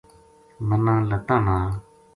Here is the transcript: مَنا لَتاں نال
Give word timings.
مَنا 0.67 0.95
لَتاں 1.09 1.37
نال 1.45 1.69